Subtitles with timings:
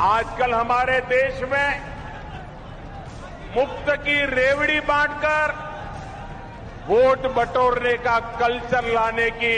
[0.00, 1.80] आजकल हमारे देश में
[3.56, 5.52] मुफ़्त की रेवड़ी बांटकर
[6.88, 9.56] वोट बटोरने का कल्चर लाने की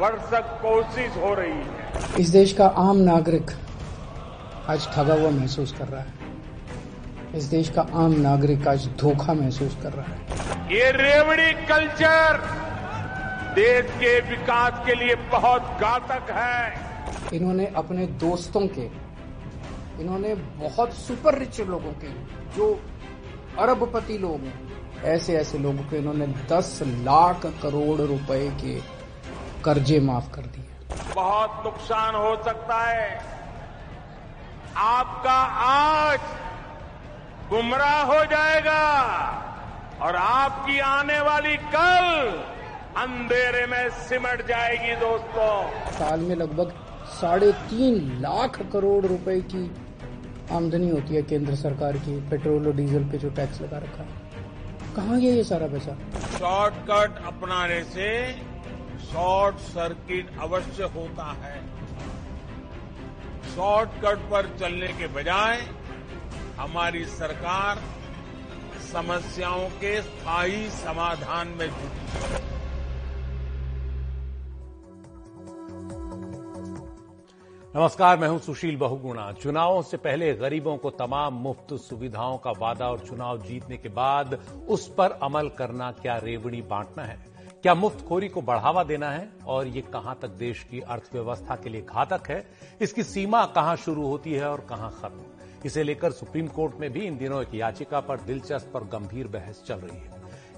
[0.00, 3.50] भरसक कोशिश हो रही है। इस देश का आम नागरिक
[4.68, 6.12] आज ठगा हुआ महसूस कर रहा है।
[7.34, 12.40] इस देश का आम नागरिक आज धोखा महसूस कर रहा है। ये रेवड़ी कल्चर
[13.54, 16.88] देश के विकास के लिए बहुत घातक है।
[17.32, 18.88] इन्होंने अपने दोस्तों के
[20.00, 22.08] इन्होंने बहुत सुपर रिच लोगों के
[22.56, 22.68] जो
[23.58, 28.80] अरबपति लोग हैं। ऐसे ऐसे लोगों के इन्होंने 10 लाख करोड़ रुपए के
[29.64, 30.64] कर्जे माफ़ कर दिए।
[31.14, 33.10] बहुत नुकसान हो सकता है।
[34.76, 36.20] आपका आज
[37.50, 38.82] गुमराह हो जाएगा
[40.02, 42.06] और आपकी आने वाली कल
[42.96, 45.52] अंधेरे में सिमट जाएगी दोस्तों।
[45.92, 46.72] साल में लगभग
[47.10, 49.79] साढ़े तीन लाख करोड़ रुपए की
[50.52, 54.28] आमदनी होती है केंद्र सरकार की, पेट्रोल और डीजल पे जो टैक्स लगा रखा है।
[54.96, 55.94] कहाँ गया ये सारा पैसा?
[56.38, 58.08] शॉर्टकट अपनाने से
[59.02, 61.60] शॉर्ट सर्किट अवश्य होता है।
[63.54, 65.62] शॉर्टकट पर चलने के बजाय
[66.56, 67.82] हमारी सरकार
[68.92, 72.49] समस्याओं के स्थायी समाधान में जुटी है।
[77.76, 82.88] नमस्कार, मैं हूँ सुशील बहुगुणा। चुनावों से पहले गरीबों को तमाम मुफ़्त सुविधाओं का वादा
[82.88, 84.34] और चुनाव जीतने के बाद
[84.68, 87.18] उस पर अमल करना क्या रेवड़ी बांटना है?
[87.62, 89.28] क्या मुफ्तखोरी को बढ़ावा देना है?
[89.46, 92.44] और ये कहाँ तक देश की अर्थव्यवस्था के लिए घातक है?
[92.80, 95.20] इसकी सीमा कहाँ शुरू होती है और कहाँ खत्म?
[95.64, 99.62] इसे लेकर सुप्रीम कोर्ट में भी इन दिनों एक याचिका पर दिलचस्प और गंभीर बहस
[99.66, 100.09] चल रही है।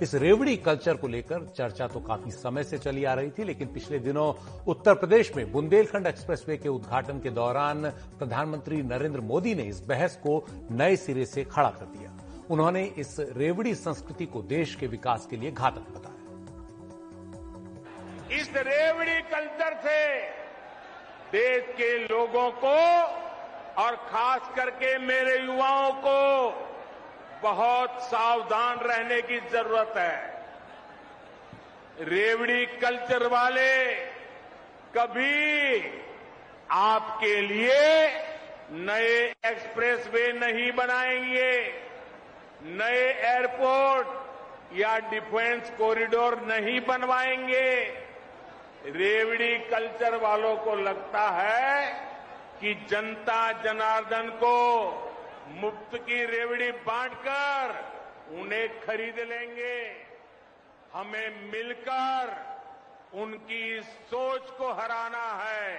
[0.03, 3.69] इस रेवड़ी कल्चर को लेकर चर्चा तो काफ़ी समय से चली आ रही थी, लेकिन
[3.73, 4.33] पिछले दिनों
[4.69, 10.17] उत्तर प्रदेश में बुंदेलखंड एक्सप्रेसवे के उद्घाटन के दौरान प्रधानमंत्री नरेंद्र मोदी ने इस बहस
[10.17, 12.11] को नए सिरे से खड़ा कर दिया।
[12.51, 16.21] उन्होंने इस रेवड़ी संस्कृति को देश के विकास के लिए घातक बताया।
[18.41, 20.01] इस रेवड़ी कल्चर से
[21.33, 22.77] देश के लोगों को
[23.83, 26.19] और खास करके मेरे युवाओं को
[27.43, 30.43] बहुत सावधान रहने की ज़रूरत है।
[32.01, 33.95] रेवड़ी कल्चर वाले,
[34.97, 35.83] कभी
[36.71, 38.09] आपके लिए
[38.71, 41.53] नए एक्सप्रेसवे नहीं बनाएँगे।
[42.63, 44.07] नए एयरपोर्ट
[44.77, 47.71] या डिफेंस कॉरिडोर नहीं बनवाएँगे।
[48.87, 51.87] रेवड़ी कल्चर वालों को लगता है
[52.61, 54.55] कि जनता जनार्दन को
[55.53, 59.77] मुफ़्त की रेवड़ी बांटकर उन्हें खरीद लेंगे।
[60.93, 62.37] हमें मिलकर
[63.15, 65.77] उनकी सोच को हराना है।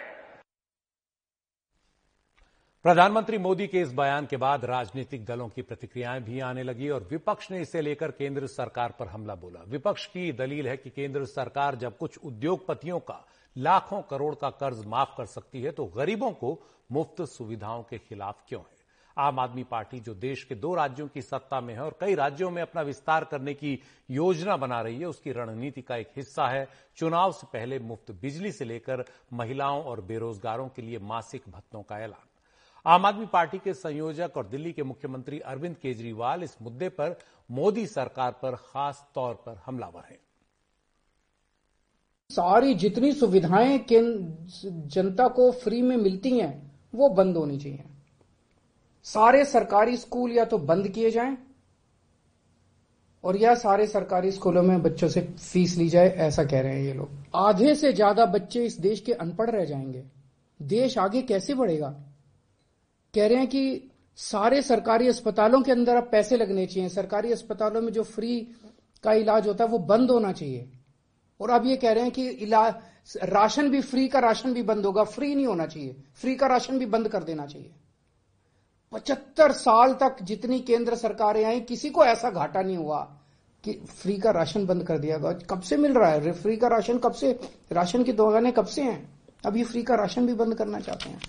[2.86, 7.08] प्रधानमंत्री मोदी के इस बयान के बाद राजनीतिक दलों की प्रतिक्रियाएँ भी आने लगी और
[7.12, 11.26] विपक्ष ने इसे लेकर केंद्र सरकार पर हमला बोला। विपक्ष की दलील है कि केंद्र
[11.26, 13.24] सरकार जब कुछ उद्योगपतियों का
[13.56, 16.58] लाखों करोड़ का कर्ज माफ़ कर सकती है तो गरीबों को
[16.92, 18.83] मुफ़्त सुविधाओं के खिलाफ क्यों है?
[19.18, 22.50] आम आदमी पार्टी जो देश के दो राज्यों की सत्ता में है और कई राज्यों
[22.52, 23.80] में अपना विस्तार करने की
[24.10, 28.52] योजना बना रही है, उसकी रणनीति का एक हिस्सा है। चुनाव से पहले मुफ़्त बिजली
[28.52, 32.28] से लेकर महिलाओं और बेरोजगारों के लिए मासिक भत्तों का ऐलान।
[32.86, 37.18] आम आदमी पार्टी के संयोजक और दिल्ली के मुख्यमंत्री अरविंद केजरीवाल इस मुद्दे पर
[37.52, 40.20] मोदी सरकार पर खास तौर पर हमलावर हैं।
[42.30, 47.84] सारी जितनी सुविधाएँ जनता को फ्री में मिलती हैं, वो बंद होनी चाहिए।
[49.06, 51.38] सारे सरकारी स्कूल या तो बंद किए जाएँ,
[53.24, 56.84] और या सारे सरकारी स्कूलों में बच्चों से फ़ीस ली जाए, ऐसा कह रहे हैं
[56.84, 60.04] ये लोग। आधे से ज़्यादा बच्चे इस देश के अनपढ़ रह जाएँगे।
[60.60, 61.90] देश आगे कैसे बढ़ेगा?
[63.14, 67.82] कह रहे हैं कि सारे सरकारी अस्पतालों के अंदर अब पैसे लगने चाहिए। सरकारी अस्पतालों
[67.82, 68.40] में जो फ्री
[69.04, 70.70] का इलाज होता है, वो बंद होना चाहिए।
[71.40, 74.86] और अब ये कह रहे हैं कि इलाज राशन भी, फ्री का राशन भी बंद
[74.86, 77.72] होगा। फ्री नहीं होना चाहिए। फ्री का राशन भी बंद कर देना चाहिए।
[78.94, 83.00] पचहत्तर साल तक जितनी केंद्र सरकारें आई, किसी को ऐसा घाटा नहीं हुआ
[83.64, 86.32] कि फ्री का राशन बंद कर दिया गया। कब से मिल रहा है?
[86.32, 87.32] फ्री का राशन कब से
[87.72, 89.00] राशन की दुकानें कब से हैं?
[89.46, 91.22] अब ये फ्री का राशन भी बंद करना चाहते हैं।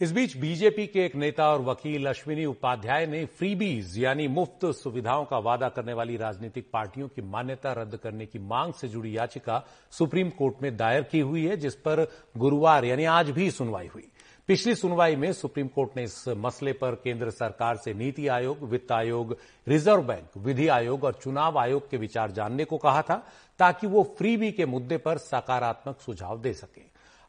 [0.00, 5.24] इस बीच बीजेपी के एक नेता और वकील अश्विनी उपाध्याय ने फ्रीबीज, यानी मुफ़्त सुविधाओं
[5.24, 9.62] का वादा करने वाली राजनीतिक पार्टियों की मान्यता रद्द करने की मांग से जुड़ी याचिका
[9.92, 12.06] सुप्रीम कोर्ट में दायर की हुई है, जिस पर
[12.36, 14.08] गुरुवार, यानी आज भी सुनवाई हुई।
[14.48, 18.92] पिछली सुनवाई में सुप्रीम कोर्ट ने इस मसले पर केंद्र सरकार से नीति आयोग, वित्त
[18.92, 19.36] आयोग,
[19.68, 23.16] रिज़र्व बैंक, विधि आयोग और चुनाव आयोग के विचार जानने को कहा था
[23.58, 26.82] ताकि वो फ्रीबी के मुद्दे पर सकारात्मक सुझाव दे सके।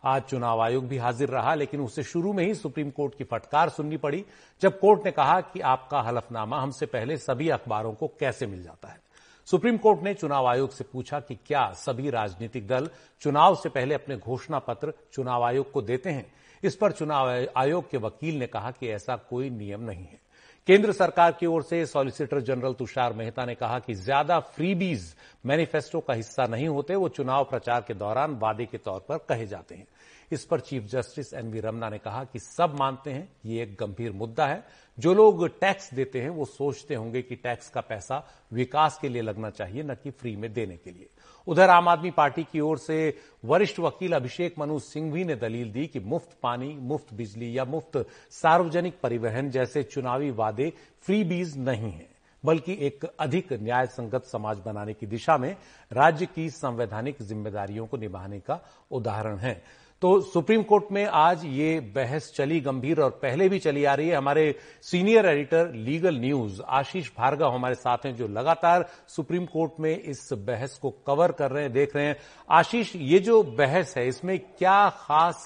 [0.03, 3.69] आज चुनाव आयोग भी हाजिर रहा, लेकिन उसे शुरू में ही सुप्रीम कोर्ट की फटकार
[3.69, 4.25] सुननी पड़ी,
[4.61, 8.87] जब कोर्ट ने कहा कि आपका हलफनामा हमसे पहले सभी अखबारों को कैसे मिल जाता
[8.87, 8.99] है।
[9.45, 12.89] सुप्रीम कोर्ट ने चुनाव आयोग से पूछा कि क्या सभी राजनीतिक दल
[13.21, 16.44] चुनाव से पहले अपने घोषणा पत्र चुनाव आयोग को देते हैं?
[16.65, 20.19] इस पर चुनाव आयोग के वकील ने कहा कि ऐसा कोई नियम नहीं है।
[20.67, 25.13] केंद्र सरकार की ओर से सॉलिसिटर जनरल तुषार मेहता ने कहा कि ज़्यादा फ्रीबीज
[25.45, 29.45] मैनिफेस्टो का हिस्सा नहीं होते, वो चुनाव प्रचार के दौरान वादे के तौर पर कहे
[29.47, 29.87] जाते हैं।
[30.31, 34.11] इस पर चीफ जस्टिस एनवी रमना ने कहा कि सब मानते हैं, ये एक गंभीर
[34.11, 34.63] मुद्दा है।
[34.97, 38.23] जो लोग टैक्स देते हैं, वो सोचते होंगे कि टैक्स का पैसा
[38.53, 41.09] विकास के लिए लगना चाहिए, न कि फ्री में देने के लिए।
[41.47, 42.97] उधर आम आदमी पार्टी की ओर से
[43.45, 48.05] वरिष्ठ वकील अभिषेक मनु सिंघवी ने दलील दी कि मुफ़्त पानी, मुफ़्त बिजली या मुफ़्त
[48.31, 50.71] सार्वजनिक परिवहन जैसे चुनावी वादे
[51.05, 52.07] फ्री बीज नहीं है,
[52.43, 55.55] बल्कि एक अधिक न्याय संगत समाज बनाने की दिशा में
[55.91, 58.59] राज्य की संवैधानिक जिम्मेदारियों को निभाने का
[58.91, 59.61] उदाहरण है।
[60.05, 64.07] तो सुप्रीम कोर्ट में आज ये बहस चली गंभीर और पहले भी चली आ रही
[64.07, 64.43] है। हमारे
[64.81, 70.29] senior editor, legal news, Ashish Bhargav हमारे साथ हैं, जो लगातार सुप्रीम कोर्ट में इस
[70.33, 72.17] बहस को कवर कर रहे हैं, देख रहे हैं।
[72.49, 75.45] आशीष, ये जो बहस है, इसमें क्या खास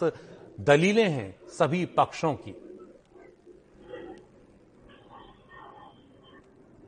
[0.59, 2.51] दलीलें हैं सभी पक्षों की?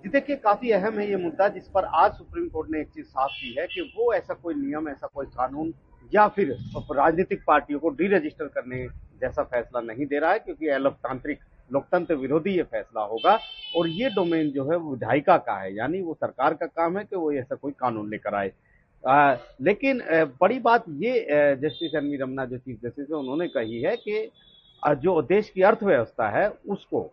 [0.03, 3.31] देखिए, काफ़ी अहम है ये मुद्दा, जिस पर आज सुप्रीम कोर्ट ने एक चीज़ साफ़
[3.31, 5.73] की है कि वो ऐसा कोई नियम, ऐसा कोई कानून
[6.13, 6.51] या फिर
[6.91, 8.83] राजनीतिक पार्टियों को डी रजिस्टर करने
[9.21, 13.37] जैसा फैसला नहीं दे रहा है, क्योंकि अलोकतांत्रिक लोकतंत्र विरोधी ये फैसला होगा।
[13.75, 17.15] और ये डोमेन जो है विधायिका का है, यानी वो सरकार का काम है कि
[17.15, 18.51] वो ऐसा कोई कानून लेकर आए।
[19.61, 20.01] लेकिन
[20.41, 24.29] बड़ी बात ये जस्टिस एन वी रमना जो चीफ जस्टिस है, उन्होंने कही है कि
[24.83, 27.09] जो देश की अर्थव्यवस्था है, उसको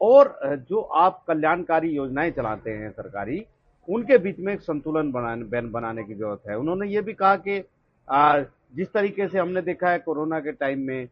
[0.00, 0.38] और
[0.68, 3.44] जो आप कल्याणकारी योजनाएँ चलाते हैं सरकारी,
[3.88, 7.58] उनके बीच में एक संतुलन बनाने बनाने की ज़रूरत है। उन्होंने ये भी कहा कि
[8.08, 11.08] जिस तरीके से हमने देखा है कोरोना के टाइम में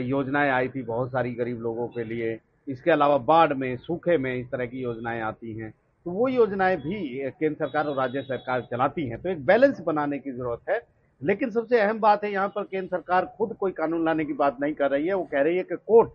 [0.00, 2.38] योजनाएँ आई थी बहुत सारी गरीब लोगों के लिए।
[2.68, 5.70] इसके अलावा बाढ़ में, सूखे में इस तरह की योजनाएँ आती हैं।
[6.06, 10.18] तो वो योजनाएँ भी केंद्र सरकार और राज्य सरकार चलाती हैं। तो एक बैलेंस बनाने
[10.18, 10.80] की ज़रूरत है।
[11.20, 14.56] लेकिन सबसे अहम बात है, यहाँ पर केंद्र सरकार खुद कोई कानून लाने की बात
[14.60, 16.10] नहीं कर रही है। वो कह रही है कि कोर्ट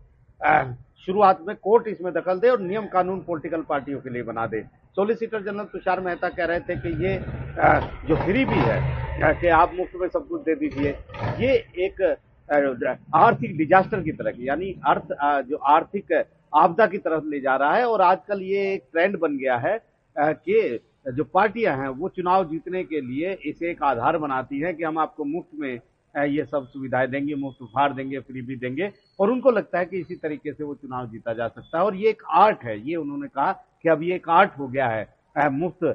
[1.08, 4.62] शुरुआत में कोर्ट इसमें दखल दे और नियम कानून पॉलिटिकल पार्टियों के लिए बना दे।
[4.98, 7.18] सोलिसिटर जनरल तुषार मेहता कह रहे थे कि ये
[8.08, 10.92] जो फ्री भी है कि आप मुफ़्त में सब कुछ दे दीजिए,
[11.40, 11.54] ये
[11.86, 12.02] एक
[12.50, 15.08] आर्थिक डिजास्टर की तरह की, यानी अर्थ
[15.50, 16.14] जो आर्थिक
[16.54, 19.78] आपदा की तरफ़ ले जा रहा है और आजकल ये एक ट्रेंड बन गया है
[20.16, 24.84] कि जो पार्टियाँ हैं वो चुनाव जीतने के लिए इसे एक आधार बनाती हैं कि
[24.84, 25.80] हम आपको मुफ़्त में
[26.24, 30.00] ये सब सुविधाएँ देंगे, मुफ़्त उपहार देंगे, फ्री भी देंगे, और उनको लगता है कि
[30.00, 32.96] इसी तरीके से वो चुनाव जीता जा सकता है। और ये एक आर्ट है, ये
[32.96, 33.52] उन्होंने कहा
[33.84, 35.86] कि अब ये एक आर्ट हो गया है मुफ़्त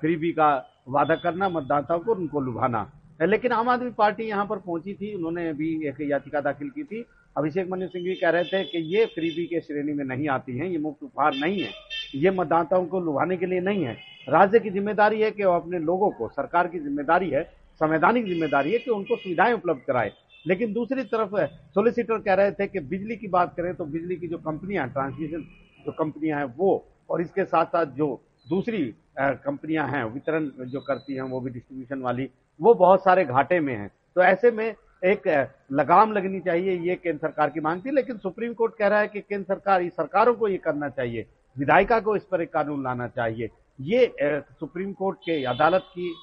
[0.00, 0.54] फ्रीबी का
[0.88, 2.90] वादा करना, मतदाताओं को उनको लुभाना।
[3.20, 7.04] लेकिन आम आदमी पार्टी यहाँ पर पहुँची थी, उन्होंने भी एक याचिका दाखिल की थी।
[7.36, 10.56] अभिषेक मनु सिंह भी कह रहे थे कि ये फ्रीबी के श्रेणी में नहीं आती
[10.58, 11.70] हैं, ये मुफ़्त उपहार नहीं है,
[12.14, 13.96] ये मतदाताओं को लुभाने के लिए नहीं है।
[14.28, 17.42] राज्य की ज़िम्मेदारी है कि वो अपने लोगों को, सरकार की ज़िम्मेदारी है
[17.80, 20.12] संवैधानिक ज़िम्मेदारी है कि उनको सुविधाएँ उपलब्ध कराए।
[20.44, 21.36] लेकिन दूसरी तरफ़
[21.74, 25.44] सोलिसिटर कह रहे थे कि बिजली की बात करें तो बिजली की जो कंपनियाँ ट्रांसमिशन
[25.84, 28.82] जो कंपनियाँ हैं वो, और इसके साथ साथ जो दूसरी
[29.18, 32.28] कंपनियाँ हैं, वितरण जो करती हैं, वो भी डिस्ट्रीब्यूशन वाली,
[32.60, 35.28] वो बहुत सारे घाटे में हैं। तो ऐसे में एक
[35.72, 39.08] लगाम लगनी चाहिए, ये केंद्र सरकार की मांग थी, लेकिन सुप्रीम कोर्ट कह रहा है
[39.08, 41.26] कि केंद्र सरकार सरकारों को ये करना चाहिए,
[41.56, 46.14] विधायिका को इस पर एक कानून लाना चाहिए। ये सुप्रीम कोर्ट के अदालत की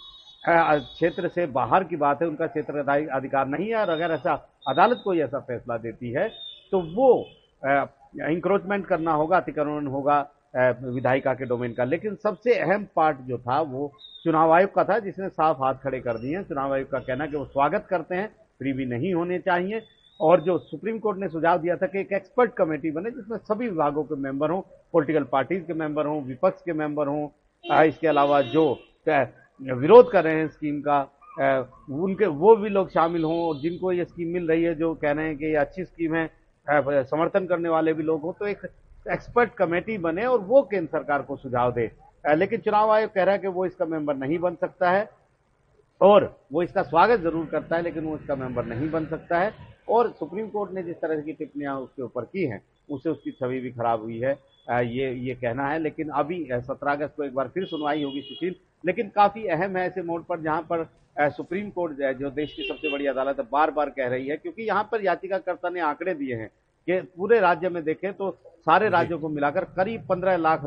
[0.44, 4.34] क्षेत्र से बाहर की बात है, उनका क्षेत्र अधिकार नहीं है, और अगर ऐसा
[4.68, 6.28] अदालत कोई ऐसा फैसला देती है
[6.72, 7.26] तो वो
[8.28, 10.20] इंक्रोचमेंट करना होगा, अतिक्रमण होगा
[10.56, 13.92] विधायिका के डोमेन का। लेकिन सबसे अहम पार्ट जो था, वो
[14.24, 17.26] चुनाव आयोग का था, जिसने साफ़ हाथ खड़े कर दिए हैं। चुनाव आयोग का कहना
[17.26, 18.28] कि वो स्वागत करते हैं,
[18.60, 19.82] फ्री भी नहीं होने चाहिए।
[20.20, 23.70] और जो सुप्रीम कोर्ट ने सुझाव दिया था कि एक एक्सपर्ट कमेटी बने, जिसमें सभी
[23.70, 24.62] विभागों के मेंबर हों
[24.94, 28.74] पॉलिटिकल पार्टीज़ के मेंबर हों, विपक्ष के मेंबर हों इसके अलावा जो
[29.62, 31.00] विरोध कर रहे हैं स्कीम का
[31.38, 35.12] उनके, वो भी लोग शामिल हों और जिनको ये स्कीम मिल रही है, जो कह
[35.12, 36.28] रहे हैं कि ये अच्छी स्कीम है
[37.06, 38.66] समर्थन करने वाले भी लोग हों तो एक
[39.06, 41.92] एक्सपर्ट कमेटी बने और वो केंद्र सरकार को सुझाव दे।
[42.26, 45.10] लेकिन चुनाव आयोग कह रहा है कि वो इसका मेंबर नहीं बन सकता है
[46.02, 49.54] और वो इसका स्वागत ज़रूर करता है, लेकिन वो इसका मेंबर नहीं बन सकता है।
[49.90, 53.60] और सुप्रीम कोर्ट ने जिस तरह की टिप्पणियाँ उसके ऊपर की हैं उससे उसकी छवि
[53.60, 57.48] भी खराब हुई है। ये ये कहना है लेकिन अभी सत्रह अगस्त को एक बार
[57.54, 60.88] फिर सुनवाई होगी सुशील। लेकिन काफ़ी अहम है ऐसे मोड पर जहाँ पर
[61.32, 64.64] सुप्रीम कोर्ट जो देश की सबसे बड़ी अदालत है बार बार कह रही है क्योंकि
[64.64, 66.48] यहाँ पर याचिकाकर्ता ने आंकड़े दिए हैं
[66.88, 68.30] कि पूरे राज्य में देखें तो
[68.60, 70.62] सारे राज्यों को मिलाकर करीब पंद्रह लाख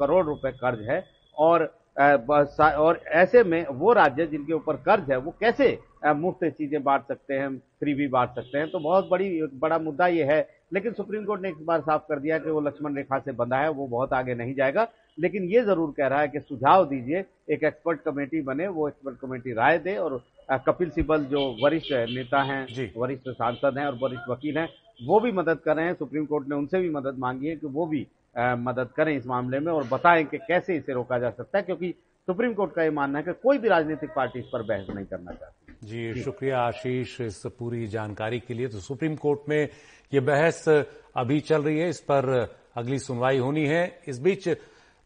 [0.00, 1.02] करोड़ रुपए कर्ज है।
[1.36, 1.64] और
[1.98, 7.34] और ऐसे में वो राज्य जिनके ऊपर कर्ज है वो कैसे मुफ़्त चीज़ें बांट सकते
[7.34, 8.70] हैं फ्री भी बांट सकते हैं?
[8.70, 12.18] तो बहुत बड़ी बड़ा मुद्दा ये है। लेकिन सुप्रीम कोर्ट ने एक बार साफ़ कर
[12.20, 14.86] दिया कि वो लक्ष्मण रेखा से बंधा है वो बहुत आगे नहीं जाएगा।
[15.18, 19.16] लेकिन ये ज़रूर कह रहा है कि सुझाव दीजिए एक एक्सपर्ट कमेटी बने वो एक्सपर्ट
[19.20, 20.20] कमेटी राय दे और
[20.66, 24.68] कपिल सिब्बल जो वरिष्ठ नेता हैं वरिष्ठ सांसद हैं और वरिष्ठ वकील हैं
[25.00, 27.66] वो भी मदद कर रहे हैं। सुप्रीम कोर्ट ने उनसे भी मदद मांगी है कि
[27.66, 28.06] वो भी
[28.38, 31.94] मदद करें इस मामले में और बताएँ कि कैसे इसे रोका जा सकता है, क्योंकि
[32.28, 35.06] सुप्रीम कोर्ट का ये मानना है कि कोई भी राजनीतिक पार्टी इस पर बहस नहीं
[35.06, 39.68] करना चाहती। जी, शुक्रिया आशीष इस पूरी जानकारी के लिए। तो सुप्रीम कोर्ट में
[40.12, 40.68] ये बहस
[41.16, 42.28] अभी चल रही है, इस पर
[42.76, 44.48] अगली सुनवाई होनी है। इस बीच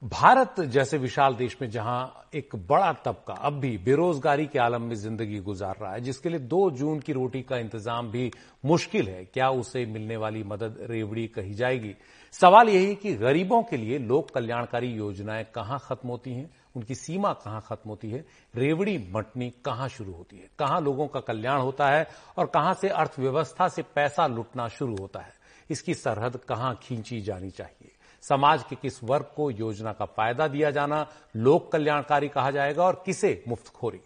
[0.03, 4.95] भारत जैसे विशाल देश में जहाँ एक बड़ा तबका अब भी बेरोजगारी के आलम में
[4.95, 8.31] ज़िंदगी गुजार रहा है, जिसके लिए दो जून की रोटी का इंतज़ाम भी
[8.65, 11.95] मुश्किल है, क्या उसे मिलने वाली मदद रेवड़ी कही जाएगी?
[12.35, 16.51] सवाल यही कि गरीबों के लिए लोक कल्याणकारी योजनाएँ कहाँ खत्म होती हैं?
[16.77, 18.25] उनकी सीमा कहाँ खत्म होती है?
[18.55, 20.51] रेवड़ी मटनी कहाँ शुरू होती है?
[20.59, 22.07] कहाँ लोगों का कल्याण होता है
[22.39, 25.33] और कहाँ से अर्थव्यवस्था से पैसा लुटना शुरू होता है?
[25.71, 27.91] इसकी सरहद कहाँ खींची जानी चाहिए?
[28.23, 33.03] समाज के किस वर्ग को योजना का फ़ायदा दिया जाना लोक कल्याणकारी कहा जाएगा और
[33.07, 34.01] किसे मुफ्तखोरी।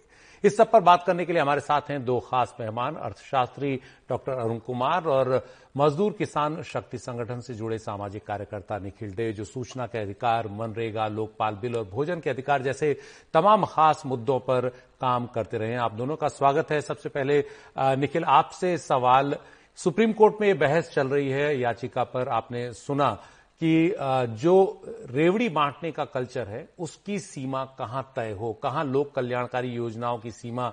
[0.44, 3.74] इस सब पर बात करने के लिए हमारे साथ हैं दो खास मेहमान, अर्थशास्त्री
[4.10, 5.46] डॉक्टर अरुण कुमार और
[5.76, 11.06] मजदूर किसान शक्ति संगठन से जुड़े सामाजिक कार्यकर्ता निखिल डे जो सूचना के अधिकार, मनरेगा,
[11.08, 12.96] लोकपाल बिल और भोजन के अधिकार जैसे
[13.34, 14.68] तमाम खास मुद्दों पर
[15.00, 17.44] काम करते रहे आप दोनों का स्वागत है। सबसे पहले
[17.78, 19.36] निखिल, आपसे सवाल।
[19.78, 23.18] सुप्रीम कोर्ट में बहस चल रही है, याचिका पर आपने सुना।
[23.60, 23.94] कि
[24.36, 28.52] जो रेवड़ी बांटने का कल्चर है उसकी सीमा कहाँ तय हो?
[28.52, 30.72] कहाँ लोक कल्याणकारी योजनाओं की सीमा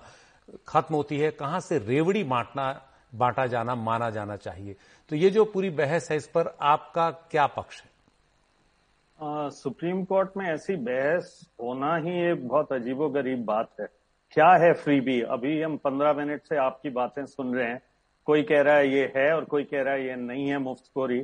[0.68, 1.30] खत्म होती है?
[1.32, 2.66] कहाँ से रेवड़ी बांटना
[3.14, 4.76] बांटा जाना माना जाना चाहिए?
[5.12, 7.90] तो ये जो पूरी बहस है इस पर आपका क्या पक्ष है?
[9.20, 13.88] आ, सुप्रीम कोर्ट में ऐसी बहस होना ही एक बहुत अजीबोगरीब बात है।
[14.36, 15.20] क्या है फ्रीबी?
[15.22, 17.82] अभी हम पंद्रह मिनट से आपकी बातें सुन रहे हैं।
[18.26, 21.20] कोई कह रहा है ये है और कोई कह रहा है ये नहीं है मुफ्तखोरी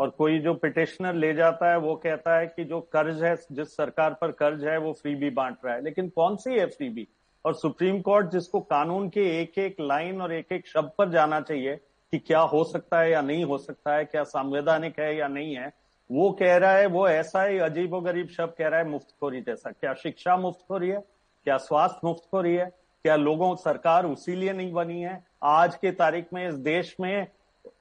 [0.00, 3.76] और कोई जो पिटिशनर ले जाता है, वो कहता है कि जो कर्ज है, जिस
[3.76, 7.06] सरकार पर कर्ज है, वो फ्रीबी बांट रहा है। लेकिन कौन सी है फ्रीबी
[7.44, 11.40] और सुप्रीम कोर्ट, जिसको कानून के एक एक लाइन और एक एक शब्द पर जाना
[11.40, 15.28] चाहिए कि क्या हो सकता है या नहीं हो सकता है, क्या संवैधानिक है या
[15.28, 15.72] नहीं है,
[16.10, 19.70] वो कह रहा है, वो ऐसा ही अजीबो गरीब शब्द कह रहा है, मुफ्तखोरी जैसा।
[19.70, 21.00] क्या शिक्षा मुफ्तखोरी है?
[21.44, 22.64] क्या स्वास्थ्य मुफ्तखोरी है?
[23.04, 25.24] क्या लोगों, सरकार उसी लिए नहीं बनी है?
[25.42, 27.26] आज के तारीख में इस देश में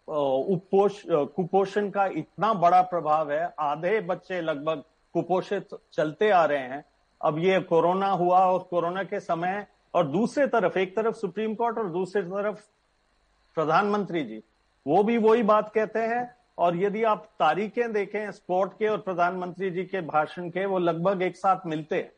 [0.10, 4.84] कुपोषण का इतना बड़ा प्रभाव है, आधे बच्चे लगभग
[5.16, 6.84] कुपोषित चलते आ रहे हैं।
[7.22, 11.78] अब ये कोरोना हुआ और कोरोना के समय, और दूसरे तरफ़, एक तरफ़ सुप्रीम कोर्ट
[11.78, 12.60] और दूसरी तरफ़
[13.58, 14.42] प्रधानमंत्री जी,
[14.86, 19.70] वो भी वही बात कहते हैं। और यदि आप तारीखें देखें, स्पोर्ट के और प्रधानमंत्री
[19.72, 22.12] जी के भाषण के, वो लगभग एक साथ मिलते हैं।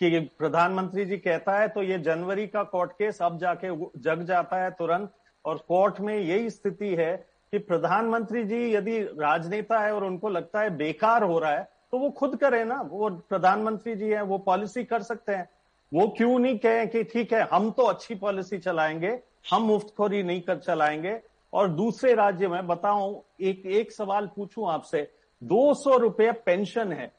[0.00, 3.68] कि प्रधानमंत्री जी कहता है तो ये जनवरी का कोर्ट केस अब जाके
[4.00, 5.12] जग जाता है तुरंत,
[5.44, 10.60] और कोर्ट में यही स्थिति है कि प्रधानमंत्री जी यदि राजनेता है और उनको लगता
[10.60, 14.38] है बेकार हो रहा है तो वो खुद करे ना। वो प्रधानमंत्री जी है, वो
[14.38, 15.48] पॉलिसी कर सकते हैं।
[15.92, 20.40] वो क्यों नहीं कहें कि ठीक है, हम तो अच्छी पॉलिसी चलाएँगे, हम मुफ्तखोरी नहीं
[20.40, 21.20] कर चलाएँगे।
[21.52, 25.02] और दूसरे राज्य में बताऊँ, एक एक सवाल पूछूँ आपसे।
[25.42, 27.12] दो सौ रुपये पेंशन है,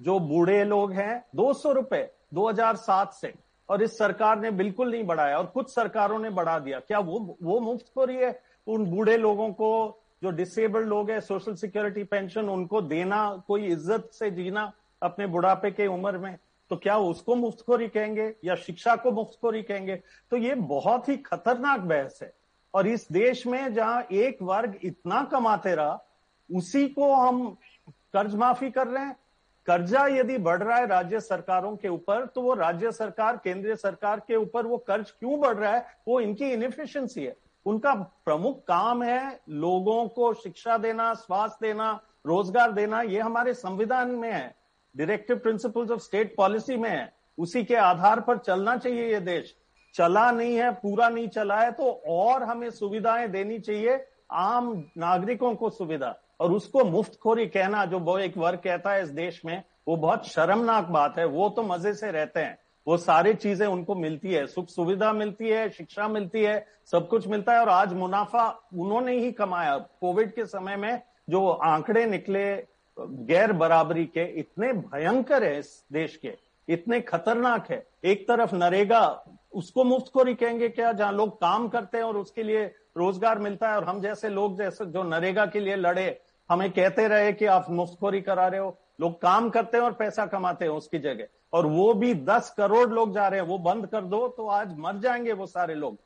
[0.00, 3.34] जो बूढ़े लोग हैं, दो सौ रुपए 2007 से।
[3.68, 7.36] और इस सरकार ने बिल्कुल नहीं बढ़ाया, और कुछ सरकारों ने बढ़ा दिया। क्या वो
[7.42, 8.49] वो मुफ्तखोरी है?
[8.66, 14.10] उन बूढ़े लोगों को, जो डिसेबल्ड लोग हैं सोशल सिक्योरिटी पेंशन उनको देना, कोई इज़्ज़त
[14.12, 16.36] से जीना अपने बुढ़ापे के उम्र में
[16.70, 19.94] तो क्या उसको मुफ्तखोरी कहेंगे या शिक्षा को मुफ्तखोरी कहेंगे?
[20.32, 22.32] तो ये बहुत ही खतरनाक बहस है।
[22.74, 25.98] और इस देश में जहाँ एक वर्ग इतना कमाते रहा,
[26.50, 27.48] उसी को हम
[28.14, 29.16] कर्ज माफ़ी कर रहे हैं।
[29.66, 34.20] कर्जा यदि बढ़ रहा है राज्य सरकारों के ऊपर तो वो राज्य सरकार, केंद्रीय सरकार
[34.20, 35.84] के ऊपर वो कर्ज क्यों बढ़ रहा है?
[36.08, 37.36] वो इनकी इनिफिशियंसी है।
[37.66, 44.10] उनका प्रमुख काम है लोगों को शिक्षा देना, स्वास्थ्य देना, रोज़गार देना, ये हमारे संविधान
[44.10, 44.54] में है।
[44.96, 49.56] Directive principles of state policy में है। उसी के आधार पर चलना चाहिए ये देश।
[49.94, 55.54] चला नहीं है, पूरा नहीं चला है तो और हमें सुविधाएँ देनी चाहिए, आम नागरिकों
[55.54, 59.62] को सुविधा। और उसको मुफ्तखोरी कहना, जो वो एक वर्ग कहता है इस देश में,
[59.88, 63.94] वो बहुत शर्मनाक बात है, वो तो मज़े से रहते हैं। वो सारी चीज़ें उनको
[63.94, 67.92] मिलती है। सुख सुविधा मिलती है, शिक्षा मिलती है, सब कुछ मिलता है और आज
[67.92, 72.44] मुनाफा उन्होंने ही कमाया। कोविड के समय में जो आंकड़े निकले
[72.96, 76.32] गैर बराबरी के, इतने भयंकर है इस देश के,
[76.68, 79.02] इतने खतरनाक है। एक तरफ़ नरेगा,
[79.52, 82.64] उसको मुफ्तखोरी कहेंगे क्या, जहाँ लोग काम करते हैं और उसके लिए
[82.96, 86.20] रोज़गार मिलता है और हम जैसे लोग जैसे जो नरेगा के लिए लड़े,
[86.50, 90.26] हमें कहते रहे कि आप मुफ्तखोरी करा रहे हो, लोग काम करते हैं और पैसा
[90.26, 93.86] कमाते हैं उसकी जगह। और वो भी दस करोड़ लोग जा रहे हैं, वो बंद
[93.86, 95.98] कर दो तो आज मर जाएँगे वो सारे लोग।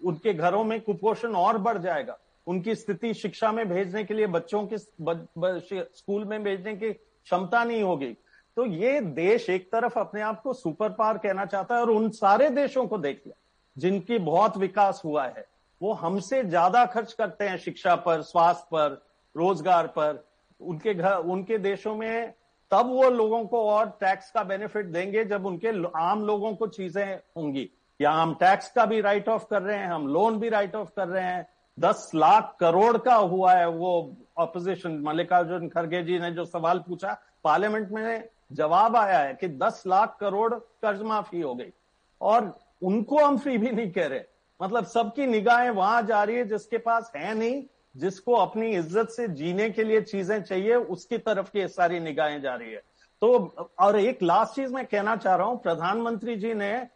[0.00, 4.66] उनके घरों में कुपोषण और बढ़ जाएगा। उनकी स्थिति शिक्षा में भेजने के लिए बच्चों
[4.66, 8.16] की स्कूल में भेजने की क्षमता नहीं होगी।
[8.56, 12.08] तो ये देश एक तरफ़ अपने आप को सुपर पावर कहना चाहता है और उन
[12.10, 13.36] सारे देशों को देख लिया,
[13.76, 15.46] जिनकी बहुत विकास हुआ है।
[15.80, 19.02] वो हमसे ज़्यादा खर्च करते हैं शिक्षा पर, स्वास्थ्य पर,
[19.34, 20.24] रोज़गार पर।
[20.60, 22.32] उनके घर, उनके देशों में
[22.70, 27.14] तब वो लोगों को और टैक्स का बेनिफिट देंगे जब उनके आम लोगों को चीज़ें
[27.36, 27.68] होंगी।
[28.00, 30.88] या हम टैक्स का भी राइट ऑफ़ कर रहे हैं, हम लोन भी राइट ऑफ़
[30.96, 31.46] कर रहे हैं।
[31.78, 37.16] दस लाख करोड़ का हुआ है वो ऑपोजिशन मल्लिकार्जुन खड़गे जी ने जो सवाल पूछा
[37.44, 41.72] पार्लियामेंट में जवाब आया है कि दस लाख करोड़ कर्ज माफ़ी हो गई।
[42.20, 44.22] और उनको हम फ्री भी नहीं कह रहे।
[44.60, 47.62] मतलब सबकी निगाहें वहाँ जा रही है जिसके पास है नहीं।
[47.96, 52.54] जिसको अपनी इज़्ज़त से जीने के लिए चीज़ें चाहिए, उसकी तरफ़ की सारी निगाहें जा
[52.54, 52.82] रही है।
[53.22, 56.86] तो और एक लास्ट चीज़ मैं कहना चाह रहा हूँ, प्रधानमंत्री जी ने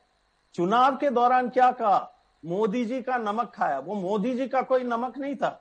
[0.54, 2.10] चुनाव के दौरान क्या कहा?
[2.44, 5.60] मोदी जी का नमक खाया। वो मोदी जी का कोई नमक नहीं था।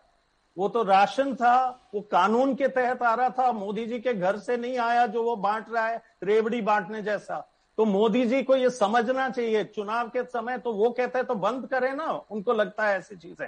[0.57, 4.37] वो तो राशन था, वो कानून के तहत आ रहा था। मोदी जी के घर
[4.37, 7.39] से नहीं आया जो वो बांट रहा है, रेवड़ी बांटने जैसा।
[7.77, 11.35] तो मोदी जी को ये समझना चाहिए। चुनाव के समय तो वो कहते हैं तो
[11.35, 13.47] बंद करें ना। उनको लगता है ऐसी चीज़ें।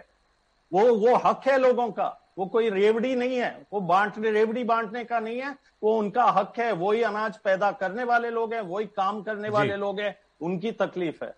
[0.73, 5.03] वो वो हक है लोगों का। वो कोई रेवड़ी नहीं है। वो बांटने रेवड़ी बांटने
[5.03, 8.85] का नहीं है। वो उनका हक है। वही अनाज पैदा करने वाले लोग हैं। वही
[8.85, 11.35] काम करने वाले लोग हैं। उनकी तकलीफ़ है।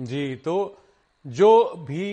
[0.00, 0.78] जी तो
[1.24, 2.10] जो भी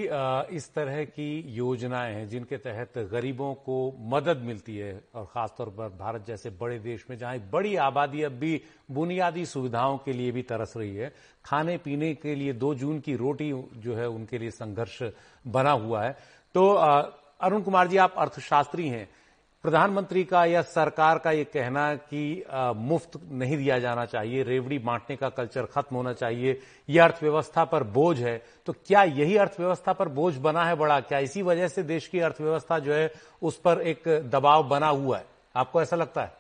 [0.56, 3.76] इस तरह की योजनाएँ हैं, जिनके तहत गरीबों को
[4.10, 8.32] मदद मिलती है, और खासतौर पर भारत जैसे बड़े देश में जहाँ बड़ी आबादी अब
[8.32, 11.14] भी बुनियादी सुविधाओं के लिए भी तरस रही है,
[11.46, 15.02] खाने पीने के लिए दो जून की रोटी जो है उनके लिए संघर्ष
[15.46, 16.16] बना हुआ है।
[16.56, 19.08] तो अरुण कुमार जी, आप अर्थशास्त्री हैं
[19.64, 24.80] प्रधानमंत्री का या सरकार का ये कहना कि आ, मुफ़्त नहीं दिया जाना चाहिए रेवड़ी
[24.80, 29.94] बांटने का कल्चर खत्म होना चाहिए ये अर्थव्यवस्था पर बोझ है तो क्या यही अर्थव्यवस्था
[29.94, 31.00] पर बोझ बना है बड़ा?
[31.00, 35.18] क्या इसी वजह से देश की अर्थव्यवस्था जो है उस पर एक दबाव बना हुआ
[35.18, 35.26] है?
[35.56, 36.34] आपको ऐसा लगता है?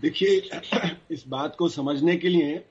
[0.00, 0.60] देखिए
[1.10, 2.64] इस बात को समझने के लिए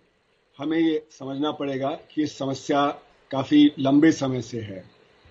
[0.57, 2.87] हमें ये समझना पड़ेगा कि समस्या
[3.31, 4.83] काफ़ी लंबे समय से है।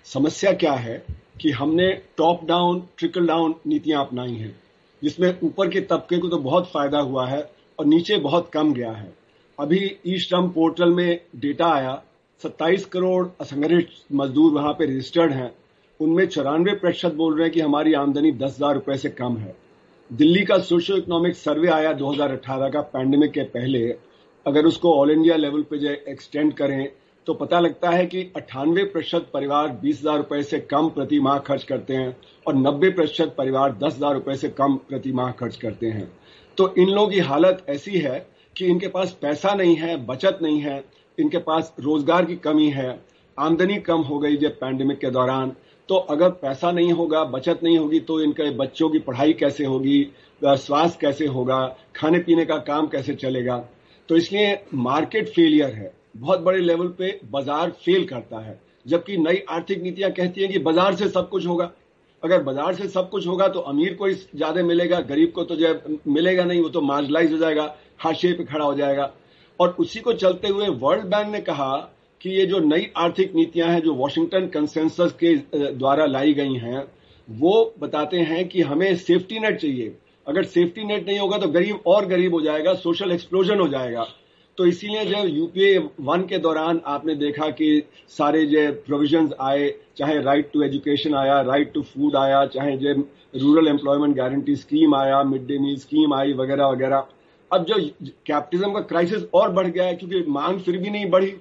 [0.04, 1.19] समस्या क्या है?
[1.40, 4.54] कि हमने टॉप डाउन ट्रिकल डाउन नीतियाँ अपनाई हैं,
[5.02, 7.40] जिसमें ऊपर के तबके को तो बहुत फ़ायदा हुआ है
[7.78, 9.12] और नीचे बहुत कम गया है।
[9.58, 12.02] अभी ई श्रम पोर्टल में डेटा आया
[12.42, 15.50] 27 करोड़ असंगठित मजदूर वहाँ पे रजिस्टर्ड हैं।
[16.00, 19.54] उनमें चौरानवे प्रतिशत बोल रहे हैं कि हमारी आमदनी दस हज़ार रुपए से कम है।
[20.10, 23.88] दिल्ली का सोशियो इकोनॉमिक सर्वे आया 2018 का पैंडेमिक के पहले।
[24.46, 26.88] अगर उसको ऑल इंडिया लेवल पे जो एक्सटेंड करें
[27.26, 31.38] तो पता लगता है कि अट्ठानवे प्रतिशत परिवार बीस हज़ार रुपए से कम प्रति माह
[31.38, 35.56] खर्च करते हैं और नब्बे प्रतिशत परिवार दस हज़ार रुपए से कम प्रति माह खर्च
[35.56, 36.10] करते हैं।
[36.58, 40.60] तो इन लोगों की हालत ऐसी है कि इनके पास पैसा नहीं है, बचत नहीं
[40.60, 40.82] है,
[41.18, 42.98] इनके पास रोज़गार की कमी है,
[43.38, 45.54] आमदनी कम हो गई जब पैंडेमिक के दौरान।
[45.88, 50.06] तो अगर पैसा नहीं होगा, बचत नहीं होगी तो इनके बच्चों की पढ़ाई कैसे होगी
[50.42, 53.56] स्वास्थ्य कैसे होगा खाने पीने का काम कैसे चलेगा?
[54.08, 59.42] तो इसलिए मार्केट फेलियर है। बहुत बड़े लेवल पे बाज़ार फेल करता है, जबकि नई
[59.50, 61.70] आर्थिक नीतियाँ कहती हैं कि बाज़ार से सब कुछ होगा।
[62.22, 66.00] अगर बाज़ार से सब कुछ होगा तो अमीर को ज़्यादा मिलेगा, गरीब को तो जो
[66.08, 69.10] मिलेगा नहीं, वो तो मार्जलाइज हो जाएगा हाशिए पे खड़ा हो जाएगा।
[69.60, 71.76] और उसी को चलते हुए वर्ल्ड बैंक ने कहा
[72.20, 76.84] कि ये जो नई आर्थिक नीतियाँ हैं, जो वॉशिंगटन कंसेंसस के द्वारा लाई गई हैं,
[77.28, 79.96] वो बताते हैं कि हमें सेफ्टी नेट चाहिए।
[80.26, 84.06] अगर सेफ्टी नेट नहीं होगा तो गरीब और गरीब हो जाएगा सोशल एक्सप्लोजन हो जाएगा।
[84.58, 90.20] तो इसीलिए जब यूपीए वन के दौरान आपने देखा कि सारे जो प्रोविज़न आए, चाहे
[90.22, 92.92] राइट टू एजुकेशन आया राइट टू फ़ूड आया, चाहे जो
[93.34, 97.06] रूरल एम्प्लॉयमेंट गारंटी स्कीम आया मिड डे मील स्कीम आई, वगैरह वगैरह।
[97.50, 97.78] अब जो
[98.26, 101.32] कैपिटलिज्म का क्राइसिस और बढ़ गया है, क्योंकि मांग फिर भी नहीं बढ़ी।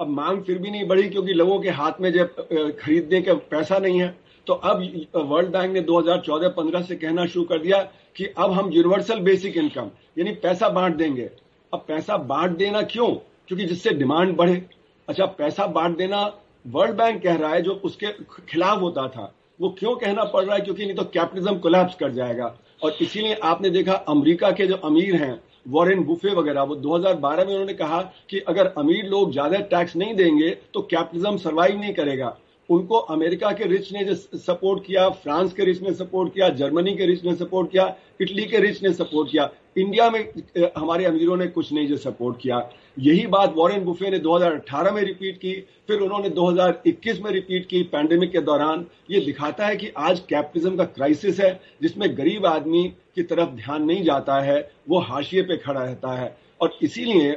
[0.00, 3.78] अब मांग फिर भी नहीं बढ़ी, क्योंकि लोगों के हाथ में जब खरीदने का पैसा
[3.78, 4.14] नहीं है।
[4.46, 4.82] तो अब
[5.16, 7.78] वर्ल्ड बैंक ने 2014-15 से कहना शुरू कर दिया
[8.16, 11.30] कि अब हम यूनिवर्सल बेसिक इनकम यानी पैसा बांट देंगे।
[11.72, 13.08] अब पैसा बांट देना क्यों?
[13.48, 14.62] क्योंकि जिससे डिमांड बढ़े।
[15.08, 16.20] अच्छा पैसा बांट देना
[16.66, 18.12] वर्ल्ड बैंक कह रहा है जो उसके
[18.48, 20.60] खिलाफ होता था। वो क्यों कहना पड़ रहा है?
[20.60, 22.54] क्योंकि नहीं तो कैपिटलिज्म कोलैप्स कर जाएगा।
[22.84, 27.52] और इसीलिए आपने देखा अमेरिका के जो अमीर हैं वॉरेन बुफे वगैरह, वो 2012 में
[27.52, 32.36] उन्होंने कहा कि अगर अमीर लोग ज़्यादा टैक्स नहीं देंगे तो कैपिटलिज्म सर्वाइव नहीं करेगा।
[32.72, 37.06] उनको अमेरिका के रिच ने सपोर्ट किया, फ्रांस के रिच ने सपोर्ट किया, जर्मनी के
[37.06, 40.32] रिच ने सपोर्ट किया, इटली के रिच ने सपोर्ट किया, इंडिया में
[40.76, 45.02] हमारे अमीरों ने कुछ नहीं जो सपोर्ट किया। यही बात वॉरेन बुफे ने 2018 में
[45.02, 45.52] रिपीट की,
[45.86, 50.76] फिर उन्होंने 2021 में रिपीट की पैंडेमिक के दौरान। ये दिखाता है कि आज कैपिटलिज्म
[50.76, 55.56] का क्राइसिस है, जिसमें गरीब आदमी की तरफ़ ध्यान नहीं जाता है, वो हाशिए पे
[55.56, 57.36] खड़ा रहता है। और इसीलिए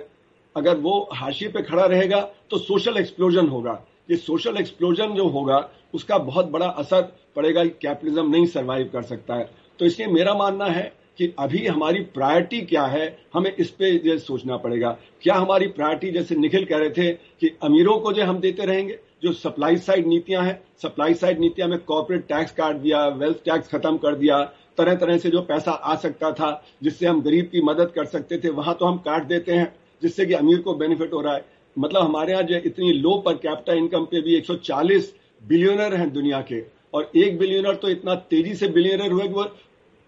[0.55, 2.19] अगर वो हाशिए पे खड़ा रहेगा
[2.49, 7.01] तो सोशल एक्सप्लोजन होगा। ये सोशल एक्सप्लोजन जो होगा, उसका बहुत बड़ा असर
[7.35, 11.99] पड़ेगा कैपिटलिज्म नहीं सरवाइव कर सकता है। तो इसलिए मेरा मानना है कि अभी हमारी
[12.13, 16.89] प्रायोरिटी क्या है, हमें इस पे सोचना पड़ेगा। क्या हमारी प्रायोरिटी जैसे निखिल कह रहे
[16.89, 21.39] थे कि अमीरों को जो हम देते रहेंगे, जो सप्लाई साइड नीतियाँ हैं सप्लाई साइड
[21.39, 24.43] नीतियाँ में कॉर्पोरेट टैक्स काट दिया वेल्थ टैक्स खत्म कर दिया
[24.77, 28.37] तरह तरह से जो पैसा आ सकता था, जिससे हम गरीब की मदद कर सकते
[28.37, 31.45] थे, वहाँ तो हम काट देते हैं, जिससे कि अमीर को बेनिफिट हो रहा है।
[31.75, 35.11] मतलब हमारे यहाँ जो इतनी लो पर कैपिटा इनकम पे भी 140
[35.41, 36.61] बिलियनर हैं दुनिया के।
[36.93, 39.43] और एक बिलियनर तो इतना तेज़ी से बिलियनर हुए कि वो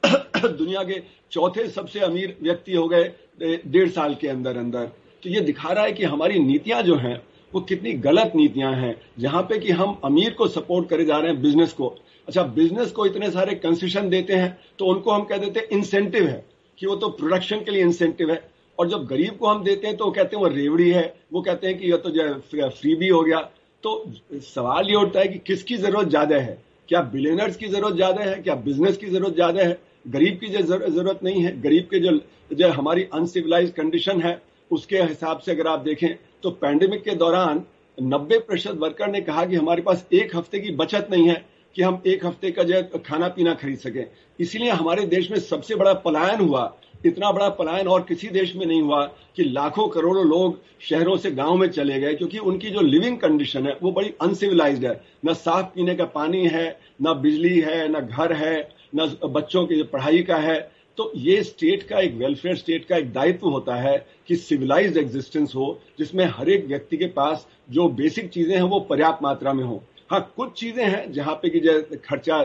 [0.49, 1.01] दुनिया के
[1.31, 3.03] चौथे सबसे अमीर व्यक्ति हो गए
[3.39, 4.85] डेढ़ साल के अंदर अंदर।
[5.23, 7.21] तो ये दिखा रहा है कि हमारी नीतियाँ जो हैं,
[7.53, 11.31] वो कितनी गलत नीतियाँ हैं, जहाँ पे कि हम अमीर को सपोर्ट करे जा रहे
[11.31, 11.87] हैं बिज़नेस को।
[12.27, 16.27] अच्छा बिज़नेस को इतने सारे कंसेशन देते हैं तो उनको हम कह देते हैं इंसेंटिव
[16.27, 16.45] है,
[16.77, 18.43] कि वो तो प्रोडक्शन के लिए इंसेंटिव है।
[18.79, 21.41] और जब गरीब को हम देते हैं तो वो कहते हैं, वो रेवड़ी है। वो
[21.41, 23.39] कहते हैं कि यह तो जो फ्री भी हो गया।
[23.83, 26.57] तो सवाल ये उठता है कि किसकी ज़रूरत ज़्यादा है?
[26.89, 28.35] क्या बिलियनर्स की ज़रूरत ज़्यादा है?
[28.41, 29.77] क्या बिज़नेस की ज़रूरत ज़्यादा है?
[30.07, 32.19] गरीब की जो ज़रूरत नहीं है। गरीब के जो
[32.53, 36.09] जो हमारी अनसिविलाइज कंडीशन है, उसके हिसाब से अगर आप देखें
[36.43, 37.63] तो पैंडेमिक के दौरान
[37.97, 41.43] 90 प्रतिशत वर्कर ने कहा कि हमारे पास एक हफ़्ते की बचत नहीं है
[41.75, 44.05] कि हम एक हफ़्ते का जो खाना पीना खरीद सकें।
[44.39, 46.65] इसीलिए हमारे देश में सबसे बड़ा पलायन हुआ
[47.05, 49.03] इतना बड़ा पलायन और किसी देश में नहीं हुआ
[49.35, 53.67] कि लाखों करोड़ों लोग शहरों से गाँव में चले गए, क्योंकि उनकी जो लिविंग कंडीशन
[53.67, 58.01] है, वो बड़ी अनसिविलाइज्ड है। न साफ़ पीने का पानी है, न बिजली है, न
[58.01, 60.59] घर है, न बच्चों की पढ़ाई का है।
[60.97, 65.53] तो ये स्टेट का एक वेलफेयर स्टेट का एक दायित्व होता है कि सिविलाइज्ड एग्जिस्टेंस
[65.55, 69.63] हो, जिसमें हर एक व्यक्ति के पास जो बेसिक चीज़ें हैं, वो पर्याप्त मात्रा में
[69.63, 72.37] हो। हाँ कुछ चीज़ें हैं जहाँ पे कि खर्चा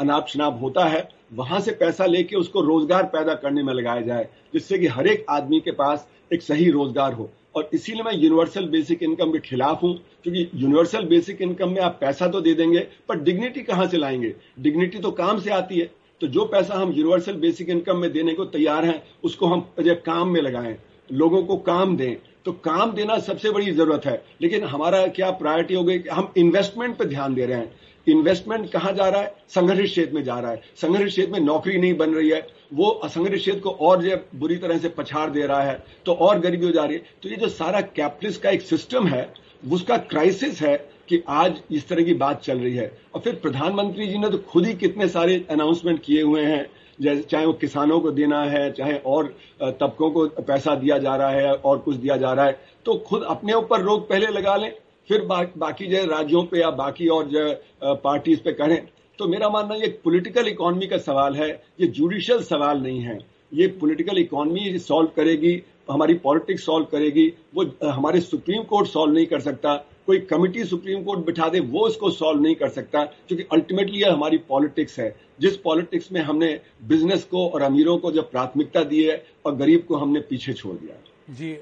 [0.00, 4.28] अनाप शनाप होता है वहाँ से पैसा लेके उसको रोज़गार पैदा करने में लगाया जाए,
[4.54, 8.66] जिससे कि हर एक आदमी के पास एक सही रोज़गार हो। और इसीलिए मैं यूनिवर्सल
[8.68, 9.94] बेसिक इनकम के खिलाफ हूँ,
[10.24, 14.34] क्योंकि यूनिवर्सल बेसिक इनकम में आप पैसा तो दे देंगे, पर डिग्निटी कहाँ से लाएँगे?
[14.60, 18.34] डिग्निटी तो काम से आती है। तो जो पैसा हम यूनिवर्सल बेसिक इनकम में देने
[18.34, 20.76] को तैयार हैं, उसको हम काम में लगाएँ,
[21.08, 25.74] लोगों को काम दें तो काम देना सबसे बड़ी ज़रूरत है। लेकिन हमारा क्या प्रायोरिटी
[25.74, 27.72] हो गई कि हम इन्वेस्टमेंट पर ध्यान दे रहे हैं।
[28.06, 29.34] इन्वेस्टमेंट कहाँ जा रहा है?
[29.48, 32.88] संघर्ष क्षेत्र में जा रहा है। संघर्ष क्षेत्र में नौकरी नहीं बन रही है। वो
[33.04, 36.66] असंगठित क्षेत्र को और जो बुरी तरह से पछाड़ दे रहा है तो और गरीबी
[36.66, 39.32] हो जा रही है। तो ये जो सारा कैपिटलिस्ट का एक सिस्टम है,
[39.72, 40.76] उसका क्राइसिस है
[41.08, 44.38] कि आज इस तरह की बात चल रही है। और फिर प्रधानमंत्री जी ने तो
[44.48, 46.66] खुद ही कितने सारे अनाउंसमेंट किए हुए हैं,
[46.98, 49.26] जैसे चाहे वो किसानों को देना है, चाहे और
[49.62, 53.22] तबकों को पैसा दिया जा रहा है और कुछ दिया जा रहा है। तो खुद
[53.22, 54.72] अपने ऊपर रोक पहले लगा लें
[55.08, 58.80] फिर बा, बाकी जो राज्यों पे या बाकी और जो पार्टीज़ पे करें
[59.18, 63.18] तो मेरा मानना ये पॉलिटिकल इकोनॉमी का सवाल है ये जुडिशियल सवाल नहीं है।
[63.52, 69.26] ये पॉलिटिकल इकोनॉमी सॉल्व करेगी हमारी पॉलिटिक्स सॉल्व करेगी वो हमारे सुप्रीम कोर्ट सॉल्व नहीं
[69.26, 69.74] कर सकता
[70.06, 74.10] कोई कमिटी सुप्रीम कोर्ट बिठा दे वो इसको सॉल्व नहीं कर सकता क्योंकि अल्टीमेटली ये
[74.10, 76.48] हमारी पॉलिटिक्स है। जिस पॉलिटिक्स में हमने
[76.88, 80.74] बिज़नेस को और अमीरों को जब प्राथमिकता दी है और गरीब को हमने पीछे छोड़
[80.76, 81.52] दिया। जी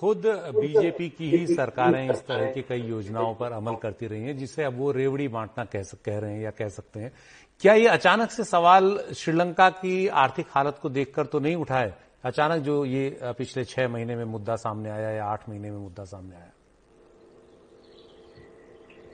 [0.00, 4.36] खुद बीजेपी की ही सरकारें इस तरह की कई योजनाओं पर अमल करती रही हैं
[4.38, 7.12] जिसे अब वो रेवड़ी बांटना कह, कह रहे हैं या कह सकते हैं।
[7.60, 11.92] क्या ये अचानक से सवाल श्रीलंका की आर्थिक हालत को देखकर तो नहीं उठाए
[12.24, 16.04] अचानक जो ये पिछले छह महीने में मुद्दा सामने आया या आठ महीने में मुद्दा
[16.04, 16.50] सामने आया?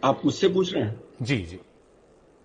[0.05, 1.01] आप मुझसे पूछ रहे हैं?
[1.23, 1.59] जी जी।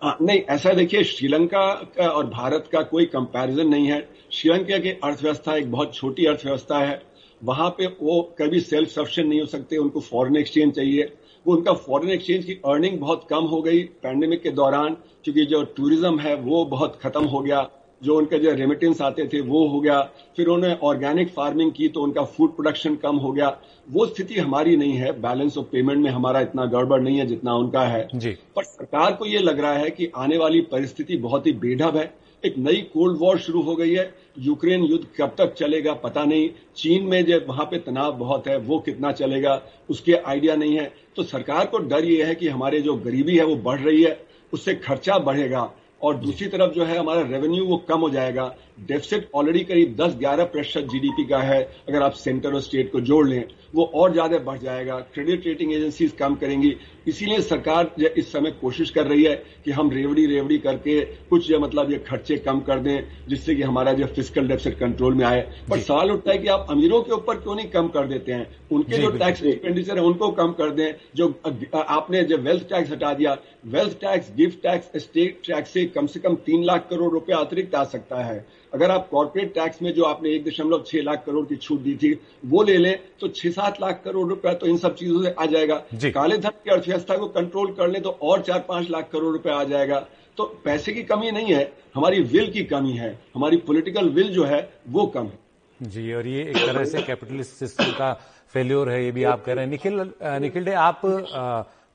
[0.01, 4.01] आ, नहीं ऐसा देखिए श्रीलंका का और भारत का कोई कंपैरिजन नहीं है।
[4.31, 7.10] श्रीलंका की अर्थव्यवस्था एक बहुत छोटी अर्थव्यवस्था है।
[7.41, 11.11] वहाँ पे वो कभी सेल्फ सफिशियंट नहीं हो सकते उनको फॉरेन एक्सचेंज चाहिए।
[11.45, 15.63] वो उनका फॉरेन एक्सचेंज की अर्निंग बहुत कम हो गई पैंडेमिक के दौरान क्योंकि जो
[15.77, 17.69] टूरिज़्म है वो बहुत खत्म हो गया।
[18.01, 19.99] जो उनके जो रेमिटेंस आते थे वो हो गया।
[20.37, 23.49] फिर उन्होंने ऑर्गेनिक फ़ार्मिंग की तो उनका फ़ूड प्रोडक्शन कम हो गया।
[23.87, 27.53] वो स्थिति हमारी नहीं है। बैलेंस ऑफ़ पेमेंट में हमारा इतना गड़बड़ नहीं है जितना
[27.55, 31.47] उनका है। जी। पर सरकार को ये लग रहा है कि आने वाली परिस्थिति बहुत
[31.47, 32.13] ही बेढब है।
[32.45, 36.49] एक नई कोल्ड वॉर शुरू हो गई है। यूक्रेन युद्ध कब तक चलेगा पता नहीं।
[36.75, 40.91] चीन में जब वहाँ पे तनाव बहुत है, वो कितना चलेगा, उसके आइडिया नहीं है।
[41.15, 44.19] तो सरकार को डर ये है कि हमारे जो गरीबी है, वो बढ़ रही है,
[44.53, 49.29] उससे खर्चा बढ़ेगा और दूसरी तरफ़ जो है, हमारा रेवेन्यू वो कम हो जाएगा। डेफिसिट
[49.35, 53.43] ऑलरेडी करीब 10-11 प्रतिशत जीडीपी का है। अगर आप सेंटर और स्टेट को जोड़ लें
[53.73, 56.75] वो और ज़्यादा बढ़ जाएगा। क्रेडिट रेटिंग एजेंसीज कम करेंगी।
[57.07, 61.59] इसीलिए सरकार इस समय कोशिश कर रही है कि हम रेवड़ी रेवड़ी करके कुछ जो
[61.59, 65.41] मतलब ये खर्चे कम कर दें जिससे कि हमारा जो फ़िज़िकल डेफिसिट कंट्रोल में आए।
[65.69, 68.47] पर सवाल उठता है कि आप अमीरों के ऊपर क्यों नहीं कम कर देते हैं?
[68.71, 71.33] उनके जो टैक्स एक्सपेंडिचर है उनको कम कर दें। जो
[71.75, 76.19] आपने जो वेल्थ टैक्स हटा दिया wealth tax gift tax state tax से कम से
[76.19, 80.03] कम तीन लाख करोड़ रुपए अतिरिक्त आ सकता है। अगर आप कॉर्पोरेट टैक्स में जो
[80.05, 82.13] आपने एक दशमलव छह लाख करोड़ की छूट दी थी
[82.45, 85.45] वो ले लें तो छह सात लाख करोड़ रुपया तो इन सब चीज़ों से आ
[85.45, 85.75] जाएगा।
[86.07, 89.55] काले धन की अर्थव्यवस्था को कंट्रोल कर ले तो और चार पाँच लाख करोड़ रुपया
[89.55, 89.99] आ जाएगा।
[90.37, 94.43] तो पैसे की कमी नहीं है हमारी विल की कमी है हमारी पॉलिटिकल विल जो
[94.45, 98.13] है वो कम है। जी और ये एक तरह से कैपिटलिस्ट सिस्टम का
[98.53, 101.01] फेल्योर है ये भी आप कह रहे हैं। निखिल निखिल डे आप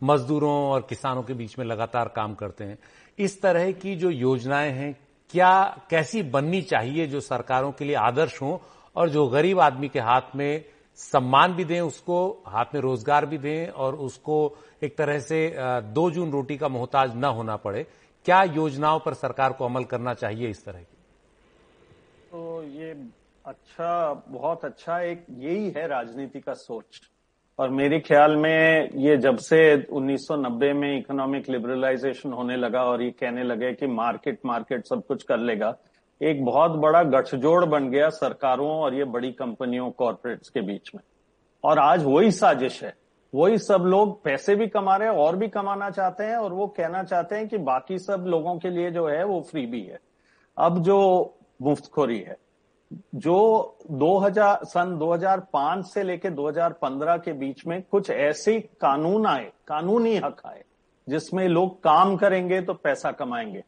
[0.03, 2.79] मजदूरों और किसानों के बीच में लगातार काम करते हैं।
[3.19, 4.95] इस तरह की जो योजनाएँ हैं
[5.31, 8.61] क्या, कैसी बननी चाहिए जो सरकारों के लिए आदर्श हो
[8.97, 10.65] और जो गरीब आदमी के हाथ में
[10.99, 15.55] सम्मान भी दें, उसको हाथ में रोज़गार भी दें और उसको एक तरह से
[15.93, 17.87] दो जून रोटी का मोहताज न होना पड़े।
[18.27, 20.97] क्या योजनाओं पर सरकार को अमल करना चाहिए इस तरह की?
[22.31, 22.91] तो ये
[23.45, 27.01] अच्छा बहुत अच्छा एक यही है राजनीति का सोच।
[27.59, 33.11] और मेरे ख्याल में ये जब से 1990 में इकोनॉमिक लिबरलाइजेशन होने लगा और ये
[33.11, 35.77] कहने लगे कि मार्केट मार्केट सब कुछ कर लेगा,
[36.23, 41.03] एक बहुत बड़ा गठजोड़ बन गया सरकारों और ये बड़ी कंपनियों कॉरपोरेट्स के बीच में।
[41.65, 42.95] और आज वही साजिश है।
[43.35, 46.67] वही सब लोग पैसे भी कमा रहे हैं और भी कमाना चाहते हैं और वो
[46.67, 49.99] कहना चाहते हैं कि बाकी सब लोगों के लिए जो है वो फ्री भी है।
[50.57, 50.99] अब जो
[51.63, 52.37] मुफ्तखोरी है
[52.91, 60.17] जो 2000 सन 2005 से लेकर 2015 के बीच में कुछ ऐसे कानून आए, कानूनी
[60.17, 60.63] हक आए,
[61.09, 63.63] जिसमें लोग काम करेंगे तो पैसा कमाएँगे।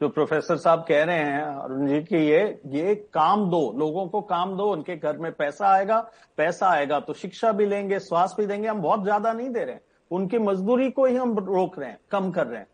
[0.00, 4.20] जो प्रोफेसर साहब कह रहे हैं, अरुण जी, की ये ये काम दो, लोगों को
[4.20, 6.00] काम दो, उनके घर में पैसा आएगा
[6.36, 9.74] पैसा आएगा तो शिक्षा भी लेंगे, स्वास्थ्य भी देंगे, हम बहुत ज़्यादा नहीं दे रहे
[9.74, 12.66] हैं। उनकी मजदूरी को ही हम रोक रहे हैं, कम कर रहे हैं।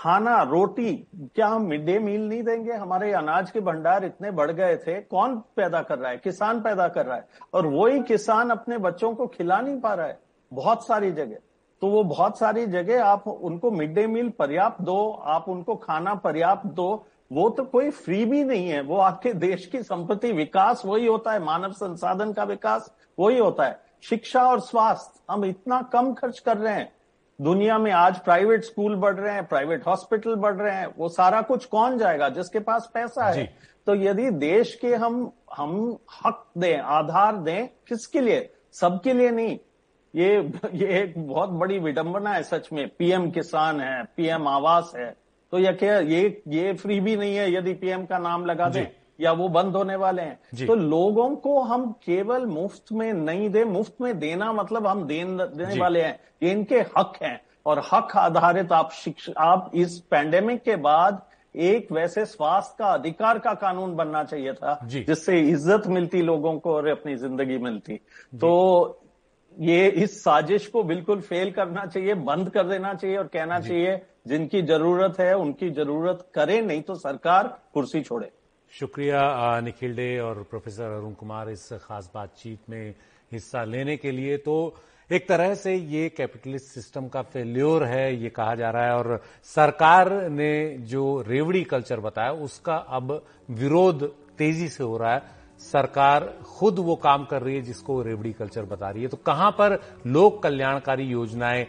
[0.00, 2.72] खाना, रोटी, क्या हम मिड डे मील नहीं देंगे?
[2.72, 6.16] हमारे अनाज के भंडार इतने बढ़ गए थे। कौन पैदा कर रहा है?
[6.16, 10.06] किसान पैदा कर रहा है। और वही किसान अपने बच्चों को खिला नहीं पा रहा
[10.06, 10.20] है।
[10.52, 11.36] बहुत सारी जगह।
[11.80, 16.14] तो वो बहुत सारी जगह आप उनको मिड डे मील पर्याप्त दो, आप उनको खाना
[16.14, 20.82] पर्याप्त दो। वो तो कोई फ्री भी नहीं है। वो आपके देश की संपत्ति, विकास,
[20.86, 25.82] वही होता है। मानव संसाधन का विकास, वही होता है। शिक्षा और स्वास्थ्य, हम इतना
[25.82, 26.92] कम खर्च कर रहे हैं।
[27.40, 31.40] दुनिया में आज प्राइवेट स्कूल बढ़ रहे हैं प्राइवेट हॉस्पिटल बढ़ रहे हैं वो सारा
[31.42, 33.44] कुछ कौन जाएगा जिसके पास पैसा है?
[33.86, 38.52] तो यदि देश के हम हम हक दें आधार दें किसके लिए?
[38.72, 39.58] सबके लिए नहीं।
[40.14, 45.10] ये ये एक बहुत बड़ी विडंबना है सच में। पीएम किसान है पीएम आवास है।
[45.52, 48.86] तो यह क्या ये ये फ्री भी नहीं है यदि पीएम का नाम लगा दें।
[49.20, 53.64] या वो बंद होने वाले हैं। तो लोगों को हम केवल मुफ़्त में नहीं दे
[53.66, 58.16] मुफ़्त में देना मतलब हम देन देने वाले हैं ये इनके हक हैं। और हक
[58.16, 61.20] आधारित आप शिक्षा आप इस पैंडेमिक के बाद
[61.54, 66.74] एक वैसे स्वास्थ्य का अधिकार का कानून बनना चाहिए था जिससे इज़्ज़त मिलती लोगों को
[66.74, 67.96] और अपनी ज़िंदगी मिलती।
[68.34, 69.02] तो
[69.56, 74.00] ये इस साजिश को बिल्कुल फेल करना चाहिए बंद कर देना चाहिए और कहना चाहिए
[74.28, 78.30] जिनकी ज़रूरत है उनकी ज़रूरत करे नहीं तो सरकार कुर्सी छोड़े।
[78.72, 82.94] शुक्रिया निखिल डे और प्रोफेसर अरुण कुमार इस खास बातचीत में
[83.32, 84.74] हिस्सा लेने के लिए। तो
[85.10, 89.22] एक तरह से ये कैपिटलिस्ट सिस्टम का फेल्योर है, ये कहा जा रहा है, और
[89.44, 95.22] सरकार ने जो रेवड़ी कल्चर बताया, उसका अब विरोध तेज़ी से हो रहा है।
[95.60, 99.50] सरकार खुद वो काम कर रही है जिसको रेवड़ी कल्चर बता रही है। तो कहाँ
[99.50, 101.66] पर लोक कल्याणकारी योजनाएँ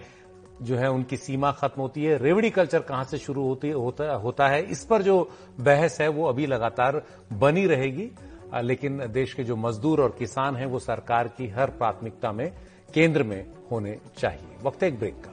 [0.61, 4.47] जो है उनकी सीमा खत्म होती है। रेवड़ी कल्चर कहाँ से शुरू होती, होता होता
[4.47, 7.01] है, इस पर जो बहस है वो अभी लगातार
[7.33, 8.11] बनी रहेगी।
[8.55, 12.51] लेकिन देश के जो मजदूर और किसान हैं वो सरकार की हर प्राथमिकता में,
[12.93, 15.30] केंद्र में होने चाहिए। वक्त एक ब्रेक का।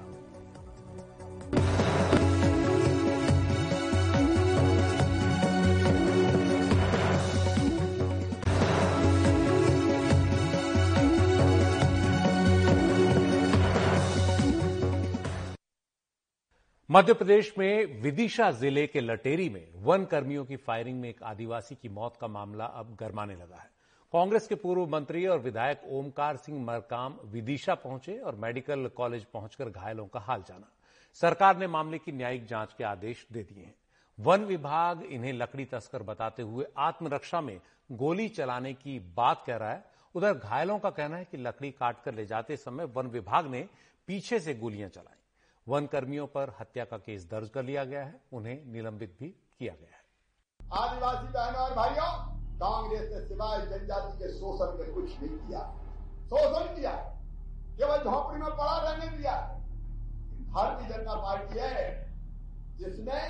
[16.98, 21.74] मध्य प्रदेश में विदिशा ज़िले के लटेरी में वन कर्मियों की फायरिंग में एक आदिवासी
[21.74, 23.70] की मौत का मामला अब गरमाने लगा है।
[24.12, 29.68] कांग्रेस के पूर्व मंत्री और विधायक ओमकार सिंह मरकाम विदिशा पहुँचे और मेडिकल कॉलेज पहुंचकर
[29.70, 30.70] घायलों का हाल जाना।
[31.20, 33.74] सरकार ने मामले की न्यायिक जाँच के आदेश दे दिए हैं।
[34.18, 39.70] वन विभाग इन्हें लकड़ी तस्कर बताते हुए आत्मरक्षा में गोली चलाने की बात कह रहा
[39.70, 39.84] है।
[40.14, 43.66] उधर घायलों का कहना है कि लकड़ी काटकर ले जाते समय वन विभाग ने
[44.08, 45.14] पीछे से गोलियाँ चलाई।
[45.68, 49.74] वन कर्मियों पर हत्या का केस दर्ज कर लिया गया है, उन्हें निलंबित भी किया
[49.74, 50.04] गया है।
[50.83, 55.61] आदिवासी बहनों और भाइयों, कांग्रेस ने सिवाय जनजाति के शोषण के कुछ नहीं किया।
[56.24, 56.92] शोषण किया।
[57.78, 59.35] केवल झोंपड़ी में पड़ा रहने दिया।
[60.50, 62.12] भारतीय जनता पार्टी है,
[62.78, 63.20] जिसने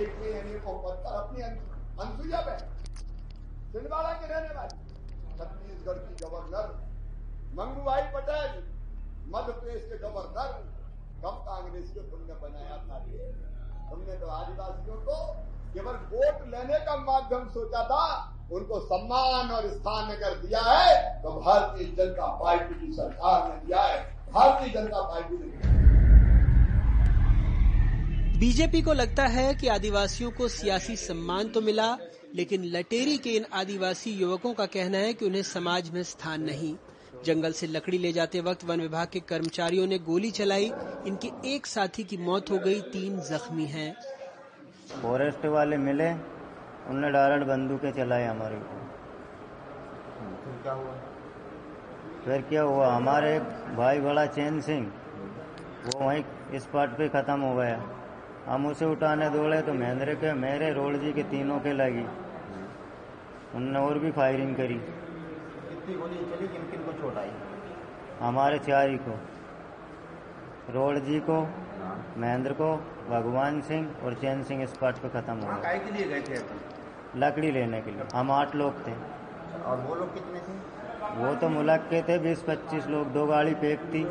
[0.00, 2.84] एक में अनेकों पद पर अपनी अनसुईया बहन
[3.72, 4.78] छिंदवाड़ा के रहने वाली
[5.38, 6.66] छत्तीसगढ़ की गवर्नर
[7.54, 8.62] मंगूभाई पटेल
[9.28, 10.71] मध्य प्रदेश के गवर्नर
[11.24, 12.98] कब कांग्रेस को तुमने बनाया था
[13.90, 15.16] तुमने तो आदिवासियों को
[15.74, 18.04] केवल वोट लेने का माध्यम सोचा था,
[18.52, 23.82] उनको सम्मान और स्थान अगर दिया है तो भारतीय जनता पार्टी की सरकार ने दिया
[23.82, 23.98] है।
[24.32, 25.80] भारतीय जनता पार्टी ने दिया
[28.40, 31.96] बीजेपी को लगता है कि आदिवासियों को सियासी सम्मान तो मिला,
[32.34, 36.74] लेकिन लटेरी के इन आदिवासी युवकों का कहना है कि उन्हें समाज में स्थान नहीं।
[37.24, 40.70] जंगल से लकड़ी ले जाते वक्त वन विभाग के कर्मचारियों ने गोली चलाई।
[41.06, 43.94] इनके एक साथी की मौत हो गई तीन जख्मी हैं।
[45.02, 46.10] फॉरेस्ट वाले मिले
[46.88, 48.80] उनने डायरेक्ट बंदूकें चलाई हमारे को।
[50.62, 50.94] क्या हुआ?
[52.24, 52.88] फिर क्या हुआ?
[52.94, 53.42] हमारे एक
[53.76, 54.90] भाई बड़ा चैन सिंह
[55.86, 57.82] वो वहीं इस पार्ट पे खत्म हो गया।
[58.46, 62.04] हम उसे उठाने दौड़े तो महेंद्र के मेरे रोड जी के तीनों के लगी।
[63.54, 64.80] उनने और भी फायरिंग करी।
[65.82, 67.30] कितनी गोली चली किन किन को चोट आई
[68.20, 69.14] हमारे चार ही को
[70.72, 72.68] रोड जी को हाँ। महेंद्र को
[73.08, 76.38] भगवान सिंह और चैन सिंह इस पार्ट को खत्म हो गया। के लिए गए थे
[77.16, 80.54] लकड़ी लेने के लिए। हम आठ लोग थे। और वो लोग कितने थे?
[81.16, 84.04] वो तो मुलाक के थे बीस पच्चीस लोग दो गाड़ी पेक थी।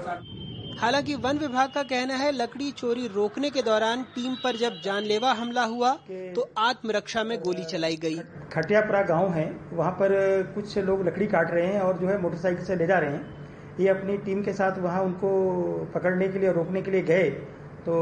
[0.82, 5.32] हालाँकि वन विभाग का कहना है, लकड़ी चोरी रोकने के दौरान टीम पर जब जानलेवा
[5.32, 5.92] हमला हुआ
[6.36, 8.18] तो आत्मरक्षा में गोली चलाई गई।
[8.54, 10.12] खटियापुरा गाँव है, वहाँ पर
[10.56, 13.78] कुछ लोग लकड़ी काट रहे हैं और जो है मोटरसाइकिल से ले जा रहे हैं।
[13.80, 15.30] ये अपनी टीम के साथ वहाँ उनको
[15.94, 17.30] पकड़ने के लिए रोकने के लिए गए।
[17.86, 17.94] तो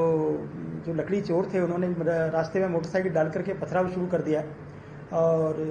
[0.85, 1.93] जो लकड़ी चोर थे, उन्होंने
[2.31, 4.43] रास्ते में मोटरसाइकिल डाल करके पथराव शुरू कर दिया।
[5.17, 5.65] और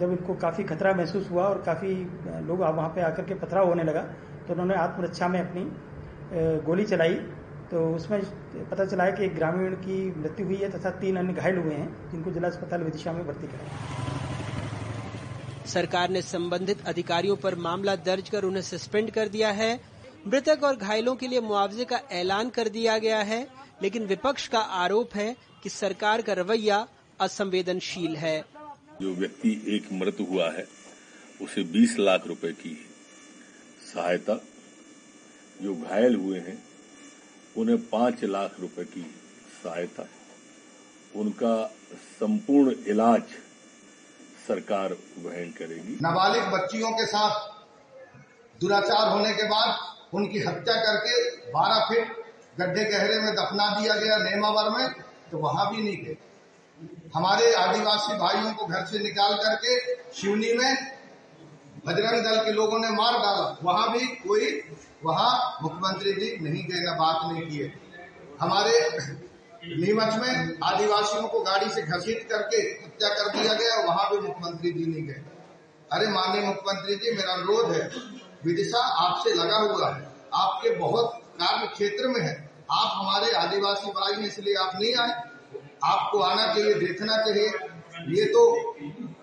[0.00, 1.94] जब इनको काफ़ी खतरा महसूस हुआ और काफ़ी
[2.46, 4.00] लोग वहाँ पे आकर के पथराव होने लगा
[4.46, 5.70] तो उन्होंने आत्मरक्षा में अपनी
[6.34, 7.14] गोली चलाई
[7.70, 8.20] तो उसमें
[8.70, 11.74] पता चला है कि एक ग्रामीण की मृत्यु हुई है तथा तीन अन्य घायल हुए
[11.74, 13.70] हैं जिनको जिला अस्पताल विदिशा में भर्ती कराया
[15.66, 19.80] सरकार ने संबंधित अधिकारियों पर मामला दर्ज कर उन्हें सस्पेंड कर दिया है।
[20.28, 23.46] मृतक और घायलों के लिए मुआवजे का ऐलान कर दिया गया है
[23.82, 26.86] लेकिन विपक्ष का आरोप है कि सरकार का रवैया
[27.20, 28.44] असंवेदनशील है।
[29.02, 30.66] जो व्यक्ति एक मृत हुआ है
[31.42, 32.76] उसे 20 लाख रुपए की
[33.94, 34.34] सहायता
[35.62, 36.58] जो घायल हुए हैं,
[37.56, 39.02] उन्हें पाँच लाख रुपए की
[39.64, 40.06] सहायता।
[41.14, 41.54] उनका
[42.18, 43.22] संपूर्ण इलाज
[44.48, 47.50] सरकार वहन करेगी। नाबालिग बच्चियों के साथ
[48.60, 51.14] दुराचार होने के बाद उनकी हत्या करके
[51.52, 52.08] 12 फीट
[52.58, 54.86] गड्ढे गहरे में दफना दिया गया नेमावर में
[55.30, 56.16] तो वहाँ भी नहीं गए।
[57.14, 59.78] हमारे आदिवासी भाइयों को घर से निकाल करके
[60.12, 60.70] शिवनी में
[61.86, 64.62] बजरंग दल के लोगों ने मार डाला। वहाँ भी कोई,
[65.04, 67.72] वहाँ मुख्यमंत्री जी नहीं गए ना बात नहीं किए।
[68.40, 68.98] हमारे
[69.64, 74.70] नीमच में आदिवासियों को गाड़ी से घसीट करके हत्या कर दिया गया, वहाँ भी मुख्यमंत्री
[74.72, 75.22] जी नहीं गए।
[75.92, 77.90] अरे माननीय मुख्यमंत्री जी, मेरा अनुरोध है,
[78.44, 84.12] विदिशा आपसे लगा हुआ है। आपके बहुत कार्य क्षेत्र में है। आप हमारे आदिवासी भाई
[84.12, 85.22] हैं, इसलिए आप नहीं आए।
[85.84, 87.48] आपको आना चाहिए, देखना चाहिए।
[88.18, 88.42] ये तो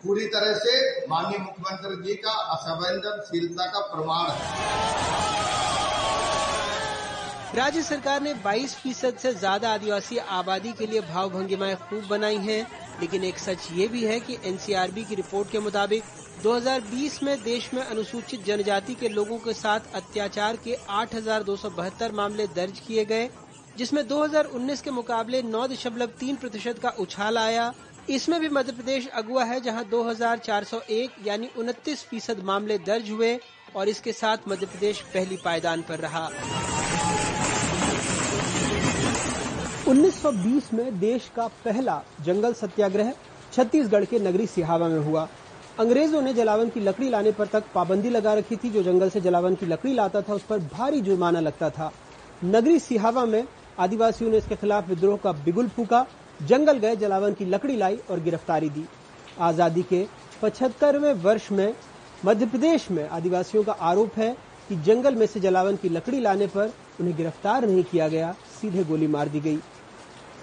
[0.03, 0.73] पूरी तरह से
[1.07, 4.37] माननीय मुख्यमंत्री जी का असंवेदनशीलता का प्रमाण है।
[7.55, 12.37] राज्य सरकार ने 22 फ़ीसद से ज़्यादा आदिवासी आबादी के लिए भाव भंगिमाएँ खूब बनाई
[12.37, 12.65] हैं,
[13.01, 16.03] लेकिन एक सच ये भी है कि एनसीआरबी की रिपोर्ट के मुताबिक
[16.43, 22.79] 2020 में देश में अनुसूचित जनजाति के लोगों के साथ अत्याचार के 8,272 मामले दर्ज
[22.79, 23.29] किए गए
[23.77, 27.73] जिसमें 2019 के मुकाबले 9.3 प्रतिशत का उछाल आया।
[28.09, 33.37] इसमें भी मध्य प्रदेश अगुआ है जहाँ 2,401 यानी उनतीस फ़ीसद मामले दर्ज हुए
[33.75, 36.29] और इसके साथ मध्य प्रदेश पहली पायदान पर रहा।
[39.87, 43.13] 1920 में देश का पहला जंगल सत्याग्रह
[43.53, 45.27] छत्तीसगढ़ के नगरी सिहावा में हुआ।
[45.79, 49.21] अंग्रेज़ों ने जलावन की लकड़ी लाने पर तक पाबंदी लगा रखी थी जो जंगल से
[49.21, 51.91] जलावन की लकड़ी लाता था उस पर भारी जुर्माना लगता था।
[52.45, 53.43] नगरी सिहावा में
[53.79, 56.05] आदिवासियों ने इसके खिलाफ विद्रोह का बिगुल फूका
[56.41, 58.85] जंगल गए, जलावन की लकड़ी लाई और गिरफ्तारी दी।
[59.39, 60.05] आज़ादी के
[60.41, 61.73] पचहत्तरवें वर्ष में
[62.25, 64.35] मध्य प्रदेश में आदिवासियों का आरोप है
[64.69, 68.83] कि जंगल में से जलावन की लकड़ी लाने पर उन्हें गिरफ़्तार नहीं किया गया, सीधे
[68.83, 69.55] गोली मार दी गई।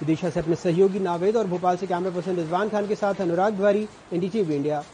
[0.00, 3.54] विदिशा से अपने सहयोगी नावेद और भोपाल से कैमरा पर्सन रिजवान खान के साथ अनुराग
[3.54, 4.82] द्वारी एनडीटीवी इंडिया।